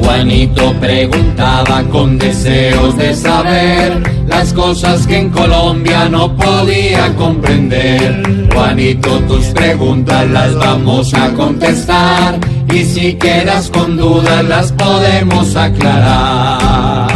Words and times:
Juanito 0.00 0.72
preguntaba 0.80 1.82
con 1.84 2.16
deseos 2.18 2.96
de 2.96 3.14
saber 3.14 4.02
las 4.28 4.52
cosas 4.52 5.06
que 5.06 5.18
en 5.18 5.30
Colombia 5.30 6.08
no 6.08 6.36
podía 6.36 7.14
comprender. 7.16 8.50
Juanito, 8.54 9.18
tus 9.20 9.46
preguntas 9.46 10.30
las 10.30 10.54
vamos 10.54 11.12
a 11.14 11.32
contestar 11.34 12.38
y 12.72 12.84
si 12.84 13.14
quedas 13.14 13.70
con 13.70 13.96
dudas 13.96 14.44
las 14.44 14.72
podemos 14.72 15.56
aclarar. 15.56 17.08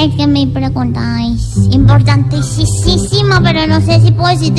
Es 0.00 0.14
que 0.16 0.26
mi 0.26 0.46
pregunta 0.46 1.18
es 1.26 1.56
importantísima, 1.72 3.40
pero 3.42 3.66
no 3.66 3.80
sé 3.80 4.00
si 4.00 4.12
puedo 4.12 4.28
decir 4.28 4.54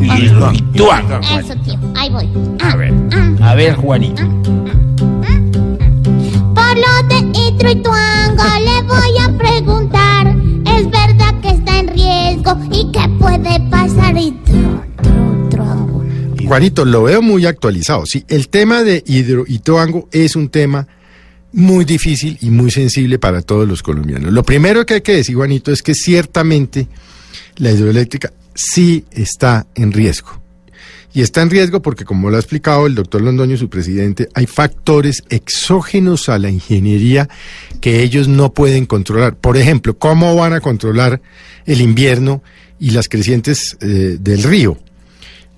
hidro, 0.00 0.52
hidro. 0.52 1.20
Eso, 1.38 1.54
tío. 1.64 1.78
Ahí 1.96 2.10
voy. 2.10 2.28
Ah, 2.60 2.76
ah, 3.12 3.50
A 3.50 3.54
ver, 3.54 3.74
Juanito. 3.76 4.22
Por 6.54 6.76
lo 6.76 7.08
de 7.08 7.38
Hidroituango 7.38 8.44
le 8.64 8.82
voy 8.82 9.18
a 9.20 9.38
preguntar. 9.38 10.36
¿Es 10.66 10.90
verdad 10.90 11.40
que 11.40 11.50
está 11.50 11.78
en 11.78 11.88
riesgo 11.88 12.58
y 12.70 12.90
qué 12.92 13.08
puede 13.18 13.60
pasar? 13.70 14.16
Hidroituango. 14.16 16.04
Juanito, 16.46 16.84
lo 16.84 17.04
veo 17.04 17.22
muy 17.22 17.46
actualizado. 17.46 18.06
Sí, 18.06 18.24
el 18.28 18.48
tema 18.48 18.82
de 18.82 19.02
Hidroituango 19.06 20.08
es 20.10 20.36
un 20.36 20.48
tema 20.48 20.86
muy 21.52 21.84
difícil 21.84 22.38
y 22.40 22.50
muy 22.50 22.70
sensible 22.70 23.18
para 23.18 23.42
todos 23.42 23.66
los 23.68 23.82
colombianos. 23.82 24.32
Lo 24.32 24.42
primero 24.42 24.86
que 24.86 24.94
hay 24.94 25.00
que 25.00 25.16
decir, 25.16 25.34
Juanito, 25.36 25.72
es 25.72 25.82
que 25.82 25.94
ciertamente 25.94 26.86
la 27.60 27.70
hidroeléctrica 27.70 28.32
sí 28.54 29.04
está 29.12 29.66
en 29.74 29.92
riesgo. 29.92 30.40
Y 31.12 31.22
está 31.22 31.42
en 31.42 31.50
riesgo 31.50 31.82
porque, 31.82 32.04
como 32.04 32.30
lo 32.30 32.36
ha 32.36 32.40
explicado 32.40 32.86
el 32.86 32.94
doctor 32.94 33.20
Londoño, 33.20 33.56
su 33.56 33.68
presidente, 33.68 34.28
hay 34.32 34.46
factores 34.46 35.24
exógenos 35.28 36.28
a 36.28 36.38
la 36.38 36.50
ingeniería 36.50 37.28
que 37.80 38.02
ellos 38.02 38.28
no 38.28 38.54
pueden 38.54 38.86
controlar. 38.86 39.36
Por 39.36 39.56
ejemplo, 39.56 39.98
¿cómo 39.98 40.36
van 40.36 40.52
a 40.52 40.60
controlar 40.60 41.20
el 41.66 41.80
invierno 41.80 42.42
y 42.78 42.90
las 42.90 43.08
crecientes 43.08 43.76
eh, 43.80 44.18
del 44.20 44.44
río? 44.44 44.78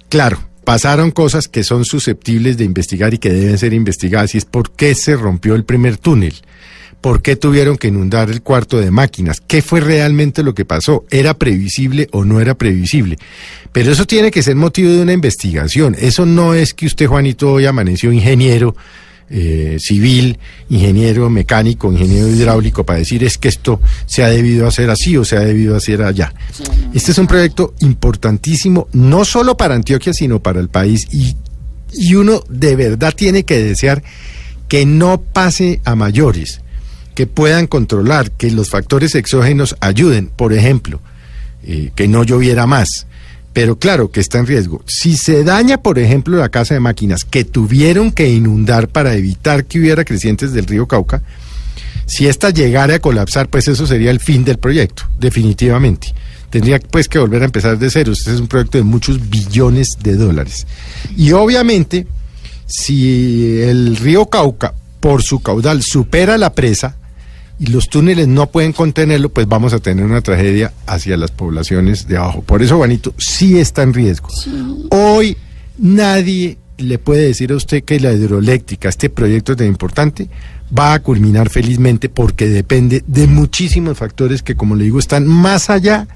Claro, 0.09 0.43
pasaron 0.65 1.11
cosas 1.11 1.49
que 1.49 1.65
son 1.65 1.85
susceptibles 1.85 2.57
de 2.57 2.65
investigar 2.65 3.13
y 3.13 3.19
que 3.19 3.31
deben 3.31 3.59
ser 3.59 3.75
investigadas, 3.75 4.35
y 4.35 4.39
es 4.39 4.47
por 4.47 4.73
qué 4.73 4.95
se 4.95 5.17
rompió 5.17 5.55
el 5.55 5.65
primer 5.65 5.99
túnel, 5.99 6.35
por 7.03 7.21
qué 7.21 7.37
tuvieron 7.37 7.77
que 7.77 7.89
inundar 7.89 8.31
el 8.31 8.41
cuarto 8.41 8.81
de 8.81 8.91
máquinas, 8.91 9.43
qué 9.47 9.61
fue 9.61 9.81
realmente 9.81 10.43
lo 10.43 10.55
que 10.55 10.65
pasó, 10.65 11.05
era 11.11 11.35
previsible 11.35 12.09
o 12.13 12.25
no 12.25 12.41
era 12.41 12.55
previsible. 12.55 13.19
Pero 13.73 13.93
eso 13.93 14.07
tiene 14.07 14.31
que 14.31 14.43
ser 14.43 14.57
motivo 14.57 14.91
de 14.91 15.03
una 15.03 15.13
investigación, 15.13 15.95
eso 15.99 16.25
no 16.25 16.55
es 16.55 16.73
que 16.73 16.87
usted, 16.87 17.07
Juanito, 17.07 17.53
hoy 17.53 17.67
amaneció 17.67 18.11
ingeniero. 18.11 18.75
eh, 19.35 19.79
civil, 19.81 20.39
ingeniero 20.69 21.31
mecánico, 21.31 21.91
ingeniero 21.91 22.29
hidráulico, 22.29 22.85
para 22.85 22.99
decir 22.99 23.25
es 23.25 23.39
que 23.39 23.49
esto 23.49 23.81
se 24.05 24.23
ha 24.23 24.29
debido 24.29 24.67
hacer 24.67 24.91
así 24.91 25.17
o 25.17 25.25
se 25.25 25.37
ha 25.37 25.41
debido 25.41 25.75
hacer 25.75 26.03
allá. 26.03 26.35
Este 26.93 27.13
es 27.13 27.19
un 27.19 27.27
proyecto 27.27 27.73
importantísimo, 27.81 28.89
no 28.93 29.25
solo 29.25 29.57
para 29.57 29.75
Antioquia, 29.75 30.13
sino 30.13 30.41
para 30.41 30.61
el 30.61 30.69
país. 30.69 31.09
Y, 31.13 31.35
y 31.95 32.15
uno 32.15 32.43
de 32.51 32.77
verdad 32.77 33.15
tiene 33.17 33.45
que 33.45 33.63
desear 33.63 34.03
que 34.69 34.85
no 34.85 35.23
pase 35.23 35.81
a 35.85 35.95
mayores, 35.95 36.61
que 37.15 37.27
puedan 37.27 37.67
controlar, 37.67 38.31
que 38.33 38.51
los 38.51 38.71
factores 38.71 39.15
exógenos 39.15 39.77
ayuden. 39.81 40.31
Por 40.35 40.53
ejemplo, 40.53 41.01
eh, 41.65 41.91
que 41.95 42.09
no 42.09 42.25
lloviera 42.25 42.67
más. 42.67 43.07
Pero 43.53 43.79
claro 43.79 44.11
que 44.11 44.21
está 44.21 44.39
en 44.39 44.47
riesgo. 44.47 44.83
Si 44.87 45.17
se 45.17 45.45
daña, 45.45 45.83
por 45.83 45.99
ejemplo, 45.99 46.39
la 46.39 46.49
casa 46.49 46.75
de 46.75 46.81
máquinas 46.81 47.25
que 47.25 47.45
tuvieron 47.45 48.11
que 48.11 48.31
inundar 48.31 48.89
para 48.89 49.15
evitar 49.15 49.67
que 49.67 49.79
hubiera 49.79 50.05
crecientes 50.05 50.53
del 50.53 50.67
río 50.67 50.89
Cauca, 50.89 51.23
si 52.07 52.27
esta 52.27 52.51
llegara 52.51 52.95
a 52.95 52.99
colapsar, 52.99 53.49
pues 53.49 53.69
eso 53.69 53.87
sería 53.87 54.11
el 54.11 54.21
fin 54.21 54.45
del 54.45 54.59
proyecto, 54.59 55.05
definitivamente. 55.19 56.15
Tendría 56.49 56.79
pues 56.79 57.09
que 57.09 57.19
volver 57.19 57.43
a 57.43 57.47
empezar 57.47 57.79
de 57.79 57.91
cero. 57.91 58.13
Este 58.13 58.33
es 58.33 58.41
un 58.41 58.49
proyecto 58.49 58.79
de 58.79 58.85
muchos 58.85 59.29
billones 59.29 59.97
de 60.03 60.17
dólares. 60.17 60.67
Y 61.17 61.33
obviamente, 61.33 62.07
si 62.67 63.61
el 63.61 63.97
río 63.97 64.27
Cauca, 64.27 64.75
por 65.01 65.23
su 65.23 65.41
caudal, 65.41 65.83
supera 65.83 66.39
la 66.39 66.55
presa 66.55 66.97
y 67.59 67.67
los 67.67 67.89
túneles 67.89 68.29
no 68.29 68.51
pueden 68.51 68.73
contenerlo, 68.73 69.29
pues 69.29 69.47
vamos 69.47 69.73
a 69.73 69.79
tener 69.79 70.05
una 70.05 70.21
tragedia 70.21 70.73
hacia 70.87 71.17
las 71.17 71.31
poblaciones 71.31 72.09
de 72.09 72.17
abajo. 72.17 72.43
Por 72.43 72.63
eso, 72.63 72.77
Juanito, 72.77 73.15
sí 73.19 73.59
está 73.59 73.83
en 73.83 73.95
riesgo. 73.95 74.29
Hoy 74.91 75.37
nadie 75.79 76.59
le 76.79 76.99
puede 76.99 77.27
decir 77.27 77.53
a 77.53 77.57
usted 77.57 77.85
que 77.85 78.01
la 78.01 78.13
hidroeléctrica, 78.13 78.89
este 78.89 79.11
proyecto 79.11 79.55
tan 79.55 79.67
importante, 79.67 80.29
va 80.77 80.95
a 80.95 81.01
culminar 81.01 81.51
felizmente 81.51 82.09
porque 82.09 82.49
depende 82.49 83.05
de 83.07 83.27
muchísimos 83.27 83.99
factores 83.99 84.43
que, 84.43 84.57
como 84.57 84.75
le 84.75 84.85
digo, 84.85 84.99
están 84.99 85.27
más 85.27 85.71
allá 85.71 86.09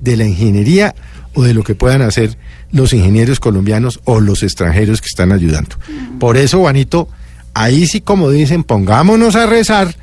de 0.00 0.16
la 0.16 0.24
ingeniería 0.24 0.94
o 1.34 1.42
de 1.42 1.54
lo 1.54 1.64
que 1.64 1.74
puedan 1.74 2.02
hacer 2.02 2.38
los 2.70 2.92
ingenieros 2.92 3.40
colombianos 3.40 4.00
o 4.04 4.20
los 4.20 4.42
extranjeros 4.42 5.00
que 5.00 5.08
están 5.08 5.32
ayudando. 5.32 5.76
Por 6.18 6.36
eso, 6.36 6.60
Juanito, 6.60 7.08
ahí 7.52 7.86
sí, 7.86 8.00
como 8.00 8.30
dicen, 8.30 8.64
pongámonos 8.64 9.36
a 9.36 9.46
rezar 9.46 9.94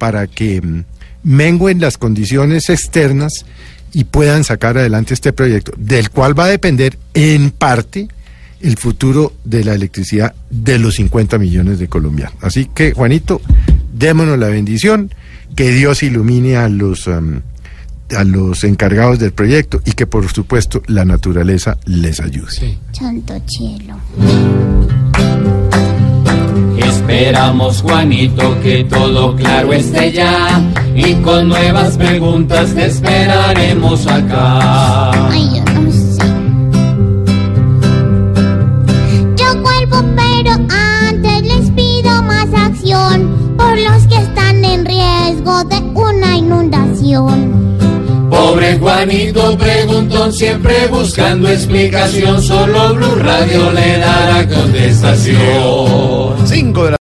para 0.00 0.26
que 0.26 0.62
mm, 0.62 0.84
menguen 1.22 1.80
las 1.80 1.98
condiciones 1.98 2.70
externas 2.70 3.44
y 3.92 4.04
puedan 4.04 4.44
sacar 4.44 4.78
adelante 4.78 5.12
este 5.12 5.32
proyecto, 5.32 5.72
del 5.76 6.08
cual 6.10 6.36
va 6.36 6.46
a 6.46 6.48
depender 6.48 6.98
en 7.12 7.50
parte 7.50 8.08
el 8.62 8.76
futuro 8.78 9.34
de 9.44 9.62
la 9.62 9.74
electricidad 9.74 10.34
de 10.48 10.78
los 10.78 10.94
50 10.94 11.38
millones 11.38 11.78
de 11.78 11.88
colombianos. 11.88 12.34
Así 12.40 12.66
que, 12.74 12.92
Juanito, 12.92 13.42
démonos 13.92 14.38
la 14.38 14.48
bendición, 14.48 15.12
que 15.54 15.70
Dios 15.70 16.02
ilumine 16.02 16.56
a 16.56 16.68
los, 16.68 17.08
am, 17.08 17.42
a 18.16 18.24
los 18.24 18.64
encargados 18.64 19.18
del 19.18 19.32
proyecto 19.32 19.82
y 19.84 19.92
que, 19.92 20.06
por 20.06 20.26
supuesto, 20.32 20.82
la 20.86 21.04
naturaleza 21.04 21.76
les 21.84 22.20
ayude. 22.20 22.78
Santo 22.92 23.40
cielo. 23.46 23.96
Esperamos, 27.40 27.80
Juanito, 27.80 28.60
que 28.60 28.84
todo 28.84 29.34
claro 29.34 29.72
esté 29.72 30.12
ya 30.12 30.60
y 30.94 31.14
con 31.22 31.48
nuevas 31.48 31.96
preguntas 31.96 32.74
te 32.74 32.84
esperaremos 32.84 34.06
acá. 34.06 35.10
Ay, 35.30 35.48
yo 35.56 35.64
no 35.72 35.90
sé. 35.90 36.22
Yo 39.36 39.54
vuelvo, 39.62 40.04
pero 40.16 40.52
antes 40.68 41.42
les 41.42 41.70
pido 41.70 42.22
más 42.24 42.52
acción 42.52 43.54
por 43.56 43.78
los 43.78 44.06
que 44.06 44.16
están 44.16 44.62
en 44.62 44.84
riesgo 44.84 45.64
de 45.64 45.78
una 45.94 46.36
inundación. 46.36 47.78
Pobre 48.28 48.78
Juanito 48.78 49.56
preguntón, 49.56 50.30
siempre 50.34 50.88
buscando 50.88 51.48
explicación, 51.48 52.42
solo 52.42 52.92
Blue 52.94 53.14
Radio 53.16 53.72
le 53.72 53.96
dará 53.96 54.46
contestación. 54.46 56.46
Cinco 56.46 56.84
de 56.84 56.90
la 56.90 56.96